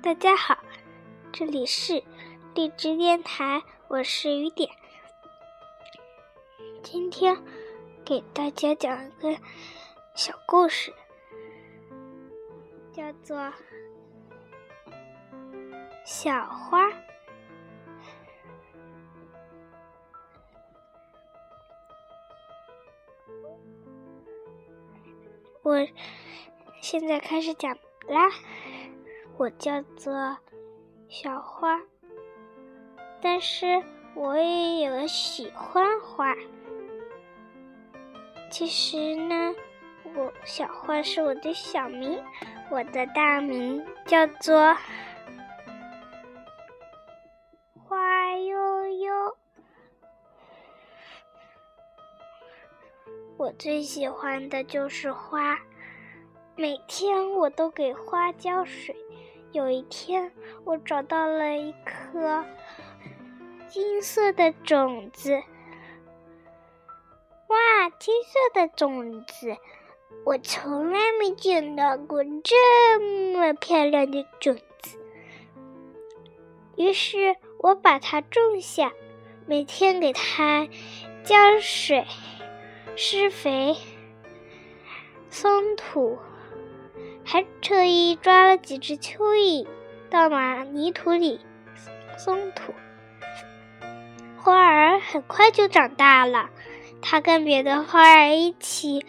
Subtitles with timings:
[0.00, 0.56] 大家好，
[1.32, 2.02] 这里是
[2.54, 4.70] 荔枝电台，我是雨点。
[6.82, 7.36] 今天
[8.06, 9.36] 给大家讲一个
[10.14, 10.94] 小故事，
[12.92, 13.36] 叫做
[16.04, 16.86] 《小花》。
[25.62, 25.86] 我
[26.80, 27.76] 现在开始讲
[28.08, 28.30] 啦。
[29.36, 30.36] 我叫做
[31.08, 31.80] 小花，
[33.20, 33.82] 但是
[34.14, 36.34] 我也有喜欢花。
[38.50, 39.54] 其实呢，
[40.16, 42.20] 我小花是我的小名，
[42.70, 44.76] 我的大名叫做
[53.58, 55.58] 最喜欢的就是花，
[56.54, 58.94] 每天我都给花浇水。
[59.50, 60.30] 有一天，
[60.64, 62.44] 我找到了一颗
[63.66, 65.32] 金色的种子。
[67.48, 69.56] 哇，金色的种子！
[70.24, 73.00] 我从来没见到过这
[73.34, 75.00] 么漂亮的种子。
[76.76, 78.92] 于是我把它种下，
[79.46, 80.68] 每天给它
[81.24, 82.06] 浇水、
[83.00, 83.76] 施肥、
[85.30, 86.18] 松土。
[87.24, 89.68] 还特意抓了几只蚯蚓，
[90.10, 91.40] 到马泥土里
[92.16, 92.74] 松土。
[94.36, 96.50] 花儿很快就长大了，
[97.00, 99.06] 它跟别的花儿一起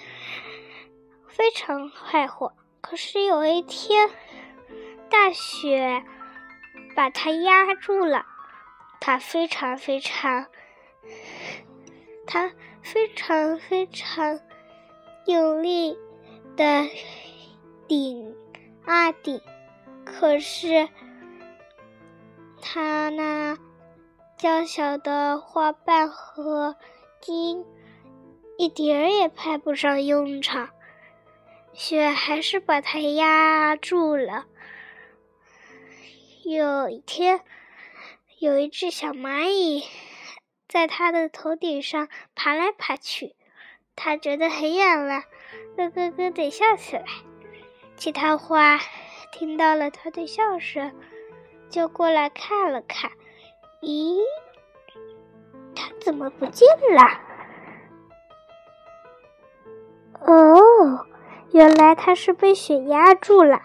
[1.27, 2.53] 非常快活。
[2.81, 4.11] 可是有一天，
[5.09, 6.03] 大雪
[6.95, 8.27] 把它压住了，
[8.99, 10.45] 它非常非常，
[12.31, 12.53] 它
[12.83, 14.39] 非常非常
[15.25, 15.97] 用力
[16.55, 16.87] 的。
[17.87, 18.35] 顶
[18.85, 19.41] 啊顶，
[20.05, 20.87] 可是
[22.61, 23.57] 它那
[24.37, 26.75] 娇小的花瓣和
[27.19, 27.65] 茎
[28.59, 30.69] 一点儿也派不上用场，
[31.73, 34.45] 雪还是把它压住了。
[36.43, 37.41] 有一天，
[38.37, 39.83] 有一只小蚂蚁
[40.69, 43.35] 在他的头顶上爬来爬去，
[43.95, 45.23] 他觉得很痒了，
[45.75, 47.03] 咯咯咯地笑起来。
[47.97, 48.79] 其他花
[49.31, 50.93] 听到了他的笑声，
[51.69, 53.11] 就过来看了看。
[53.81, 54.19] 咦，
[55.75, 57.19] 他怎么不见了？
[60.21, 61.07] 哦，
[61.51, 63.63] 原来他是被雪压住了。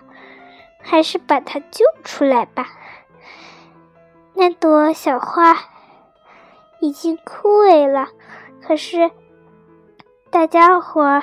[0.86, 2.68] 还是把他救出来吧。
[4.34, 5.54] 那朵小花
[6.84, 8.08] 已经枯萎了，
[8.62, 9.10] 可是
[10.30, 11.22] 大家伙。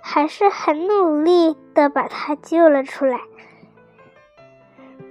[0.00, 3.20] 还是很努力的把它救了出来。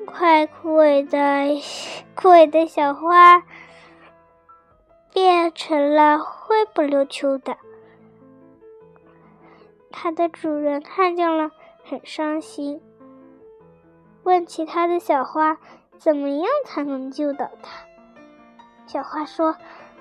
[0.08, 1.62] 快枯萎的
[2.16, 3.44] 枯萎的小花
[5.14, 7.58] 变成了灰不溜秋的，
[9.92, 11.52] 它的主人看见了
[11.84, 12.82] 很伤心，
[14.24, 15.60] 问其他的小花
[16.00, 17.87] 怎么样才能救到它。
[18.88, 19.56] 小花说。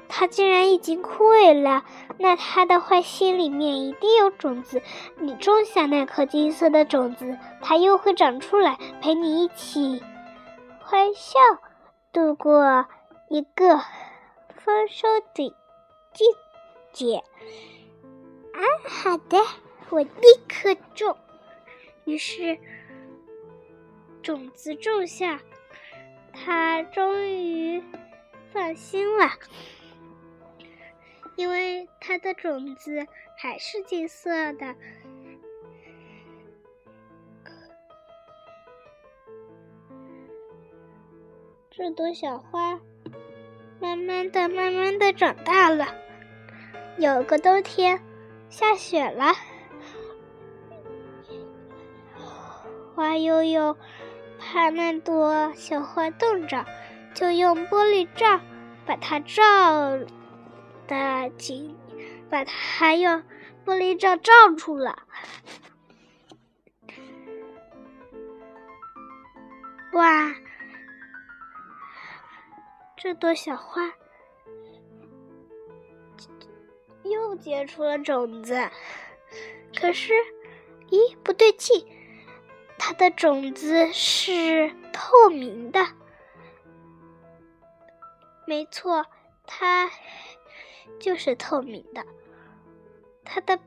[0.08, 1.84] 它既然已经枯萎了，
[2.18, 4.80] 那它的坏心里面一定有种子。
[5.16, 10.00] 你种下那颗金色的种子，它又会长出来，陪你一起
[10.78, 11.40] 欢笑，
[12.12, 12.86] 度过
[13.28, 13.80] 一个
[14.54, 15.52] 丰收的
[16.12, 16.24] 季
[16.92, 17.16] 节。
[18.54, 19.38] 啊，好的，
[19.90, 20.10] 我立
[20.48, 21.16] 刻种。
[22.04, 22.58] 于是，
[24.22, 25.40] 种子种下，
[26.32, 27.82] 它终于
[28.56, 29.28] 放心了。
[31.36, 33.06] 因为它的种子
[33.36, 34.74] 还是金色的，
[41.70, 42.80] 这朵小花
[43.78, 45.88] 慢慢的、慢慢的长大了。
[46.96, 48.00] 有个冬天，
[48.48, 49.34] 下雪了，
[52.94, 53.76] 花悠悠
[54.38, 56.64] 怕那朵小花冻着，
[57.16, 58.40] 就用玻璃罩
[58.84, 59.42] 把它罩。
[60.86, 61.76] 的紧，
[62.30, 63.20] 把它用
[63.64, 65.02] 玻璃罩罩住了。
[69.94, 70.32] 哇，
[72.96, 73.92] 这朵小花
[77.02, 78.70] 又结出了种子。
[79.74, 80.12] 可是，
[80.90, 81.84] 咦，不对劲，
[82.78, 85.84] 它的种子是透明的。
[88.46, 89.06] 没错。
[89.48, 89.90] 它
[90.98, 92.04] 就是透明的。
[93.24, 93.60] 它的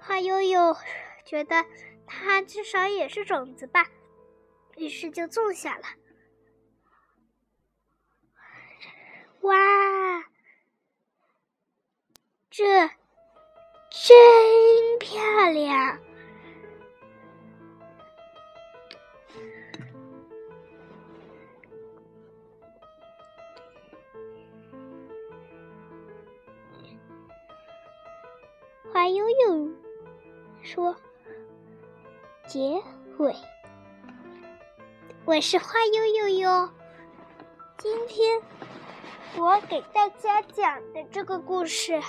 [0.00, 0.76] 花悠悠
[1.24, 1.64] 觉得
[2.06, 3.86] 它至少也是种子吧，
[4.76, 5.84] 于是就种下了。
[9.42, 9.54] 哇，
[12.50, 12.88] 这
[13.90, 16.00] 真漂亮！
[29.02, 29.68] 花悠悠
[30.62, 30.94] 说
[32.46, 32.80] ：“结
[33.18, 33.34] 尾，
[35.24, 36.72] 我是花悠悠哟。
[37.78, 38.40] 今天
[39.36, 42.00] 我给大家讲的这个故事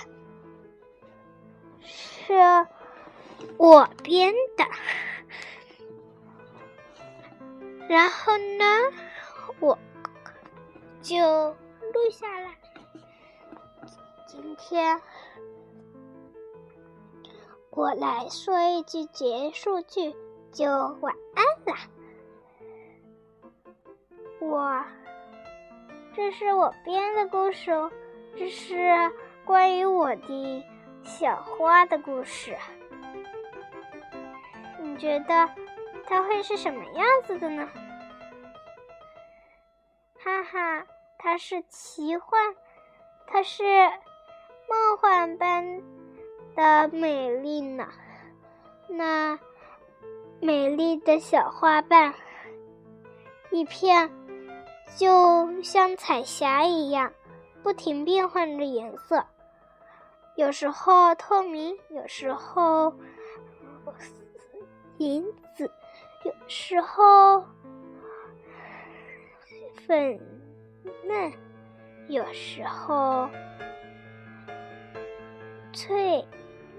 [1.80, 2.32] 是
[3.56, 4.64] 我编的，
[7.88, 8.64] 然后呢，
[9.58, 9.76] 我
[11.02, 11.16] 就
[11.92, 12.56] 录下来。
[14.28, 15.02] 今天。”
[17.76, 20.14] 我来说一句结束句，
[20.52, 21.80] 就晚安啦。
[24.40, 24.84] 我，
[26.14, 27.90] 这是我编的故事哦，
[28.36, 29.12] 这是
[29.44, 30.64] 关于我的
[31.02, 32.56] 小花的故事。
[34.80, 35.50] 你觉得
[36.06, 37.68] 它会是什么样子的呢？
[40.22, 40.86] 哈哈，
[41.18, 42.54] 它是奇幻，
[43.26, 43.64] 它是
[44.68, 45.82] 梦幻般。
[46.54, 47.88] 的美丽呢？
[48.88, 49.38] 那
[50.40, 52.14] 美丽的小花瓣，
[53.50, 54.10] 一片
[54.96, 57.12] 就像彩霞一样，
[57.62, 59.24] 不停变换着颜色，
[60.36, 62.94] 有时候透明，有时候
[64.98, 65.24] 银
[65.56, 65.70] 紫，
[66.24, 67.44] 有时候
[69.86, 70.20] 粉
[71.04, 71.32] 嫩，
[72.08, 73.28] 有时候
[75.72, 76.24] 翠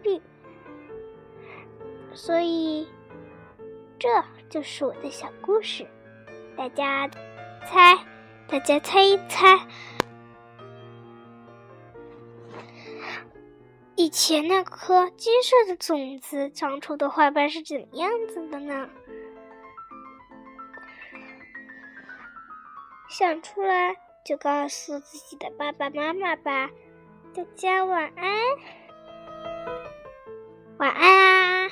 [0.05, 0.21] 翠。
[2.13, 2.87] 所以，
[3.99, 4.07] 这
[4.49, 5.85] 就是我的小故事。
[6.55, 7.09] 大家
[7.65, 7.97] 猜，
[8.47, 9.67] 大家猜一猜，
[13.95, 18.87] 以前那颗金色的种子长出的花瓣是怎么样子的呢？
[23.09, 26.69] 想出来就告诉自己的爸爸妈妈吧。
[27.33, 28.84] 大家晚安。
[30.77, 31.71] 晚安啦